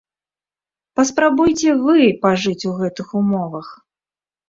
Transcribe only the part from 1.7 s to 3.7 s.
вы пажыць у гэтых умовах.